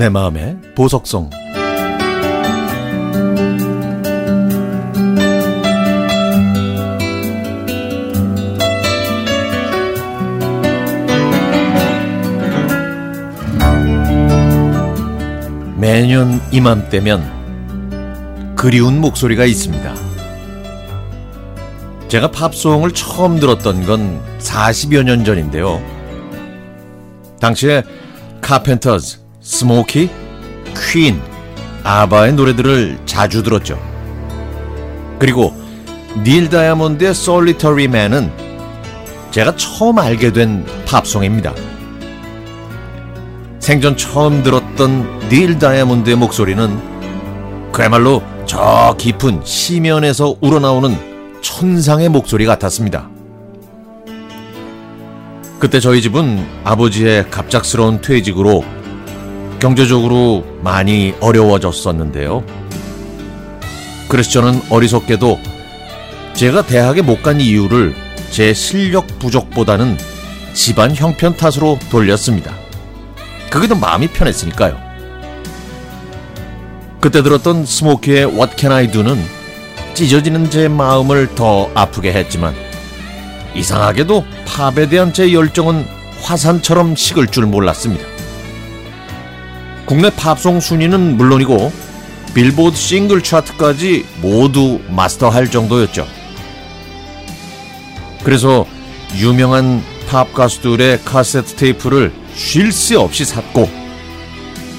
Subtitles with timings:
[0.00, 1.28] 내 마음의 보석성
[15.76, 19.94] 매년 이맘때면 그리운 목소리가 있습니다.
[22.08, 25.78] 제가 팝송을 처음 들었던 건 40여 년 전인데요.
[27.38, 27.82] 당시에
[28.40, 30.10] 카펜터즈, 스모키,
[30.92, 31.20] 퀸,
[31.82, 33.78] 아바의 노래들을 자주 들었죠.
[35.18, 35.54] 그리고
[36.24, 38.30] 닐 다이아몬드의 Solitary Man은
[39.30, 41.54] 제가 처음 알게 된 팝송입니다.
[43.60, 50.96] 생전 처음 들었던 닐 다이아몬드의 목소리는 그야말로 저 깊은 심연에서 우러나오는
[51.40, 53.08] 천상의 목소리 같았습니다.
[55.58, 58.64] 그때 저희 집은 아버지의 갑작스러운 퇴직으로
[59.60, 62.42] 경제적으로 많이 어려워졌었는데요.
[64.08, 65.38] 그래서 저는 어리석게도
[66.34, 67.94] 제가 대학에 못 간 이유를
[68.30, 69.98] 제 실력 부족보다는
[70.54, 72.52] 집안 형편 탓으로 돌렸습니다.
[73.50, 74.78] 그게 더 마음이 편했으니까요.
[77.00, 79.22] 그때 들었던 스모키의 What Can I Do는
[79.94, 82.54] 찢어지는 제 마음을 더 아프게 했지만
[83.54, 85.86] 이상하게도 팝에 대한 제 열정은
[86.22, 88.09] 화산처럼 식을 줄 몰랐습니다.
[89.90, 91.72] 국내 팝송 순위는 물론이고
[92.32, 96.06] 빌보드 싱글 차트까지 모두 마스터할 정도였죠.
[98.22, 98.66] 그래서
[99.16, 103.68] 유명한 팝 가수들의 카세트 테이프를 쉴 새 없이 샀고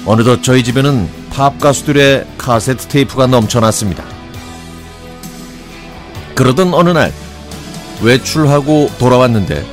[0.06, 4.02] 어느덧 저희 집에는 팝 가수들의 카세트 테이프가 넘쳐났습니다.
[6.34, 7.12] 그러던 어느 날
[8.00, 9.71] 외출하고 돌아왔는데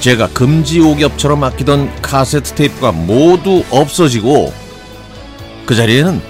[0.00, 4.52] 제가 금지 오겹처럼 아끼던 카세트 테이프가 모두 없어지고
[5.66, 6.20] 그 자리에는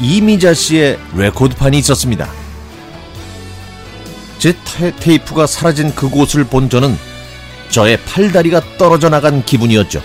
[0.00, 2.30] 이미자 씨의 레코드판이 있었습니다.
[4.38, 4.54] 제
[5.00, 6.96] 테이프가 사라진 그곳을 본 저는
[7.70, 10.02] 저의 팔다리가 떨어져 나간 기분이었죠.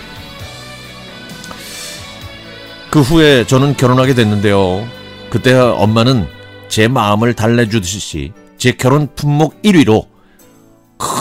[2.90, 4.86] 그 후에 저는 결혼하게 됐는데요.
[5.30, 6.26] 그때 엄마는
[6.68, 10.11] 제 마음을 달래주듯이 제 결혼 품목 1위로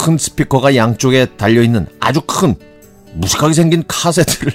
[0.02, 2.56] 큰 스피커가 양쪽에 달려있는 아주 큰
[3.14, 4.52] 무식하게 생긴 카세트를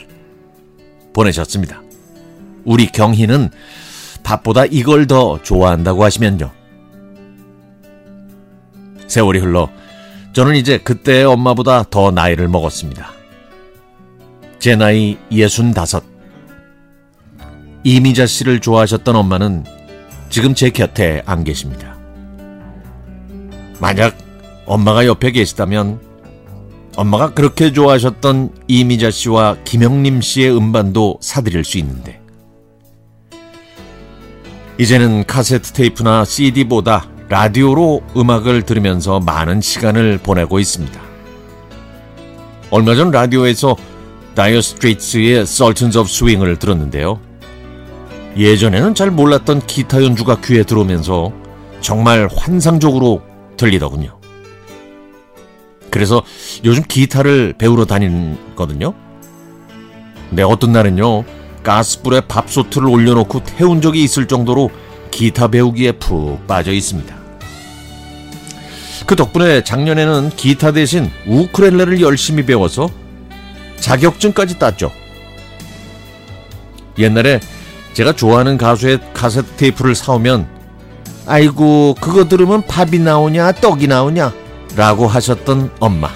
[1.15, 1.83] 보내셨습니다.
[2.65, 3.51] 우리 경희는
[4.25, 6.51] 밥보다 이걸 더 좋아한다고 하시면요.
[9.07, 9.71] 세월이 흘러
[10.33, 13.13] 저는 이제 그때의 엄마보다 더 나이를 먹었습니다.
[14.59, 16.01] 제 나이 65.
[17.85, 19.65] 이미자 씨를 좋아하셨던 엄마는
[20.29, 21.97] 지금 제 곁에 안 계십니다.
[23.79, 24.26] 만약
[24.67, 26.01] 엄마가 옆에 계시다면
[26.97, 32.21] 엄마가 그렇게 좋아하셨던 이미자 씨와 김영림 씨의 음반도 사드릴 수 있는데
[34.79, 41.01] 이제는 카세트 테이프나 CD보다 라디오로 음악을 들으면서 많은 시간을 보내고 있습니다.
[42.71, 43.77] 얼마 전 라디오에서
[44.35, 47.19] 다이어 스트레이트의 Sultans of Swing을 들었는데요.
[48.37, 51.33] 예전에는 잘 몰랐던 기타 연주가 귀에 들어오면서
[51.81, 53.23] 정말 환상적으로
[53.57, 54.19] 들리더군요.
[55.97, 56.23] 그래서
[56.63, 58.93] 요즘 기타를 배우러 다니거든요.
[60.29, 61.25] 근데 어떤 날은요,
[61.63, 64.71] 가스불에 밥솥을 올려놓고 태운 적이 있을 정도로
[65.11, 67.17] 기타 배우기에 푹 빠져 있습니다.
[69.07, 72.91] 그 덕분에 작년에는 기타 대신 우크렐레를 열심히 배워서
[73.81, 74.93] 자격증까지 땄죠.
[76.99, 77.41] 옛날에
[77.95, 80.47] 제가 좋아하는 가수의 카세트 테이프를 사오면
[81.25, 84.46] 아이고 그거 들으면 밥이 나오냐 떡이 나오냐
[84.77, 86.09] 라고 하셨던 엄마.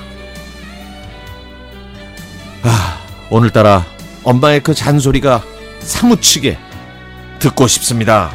[2.63, 2.99] 아,
[3.31, 3.87] 오늘따라
[4.23, 5.43] 엄마의 그 잔소리가
[5.81, 6.59] 사무치게
[7.39, 8.31] 듣고 싶습니다.